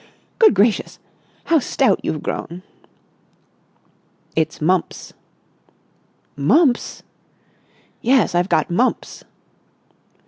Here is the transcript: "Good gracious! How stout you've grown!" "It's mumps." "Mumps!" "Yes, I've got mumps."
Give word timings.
"Good 0.39 0.55
gracious! 0.55 0.97
How 1.43 1.59
stout 1.59 1.99
you've 2.01 2.23
grown!" 2.23 2.63
"It's 4.35 4.59
mumps." 4.59 5.13
"Mumps!" 6.35 7.03
"Yes, 8.01 8.33
I've 8.33 8.49
got 8.49 8.71
mumps." 8.71 9.23